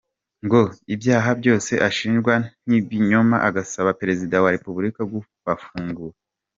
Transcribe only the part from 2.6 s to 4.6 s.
n’ibinyoma agasaba Perezida wa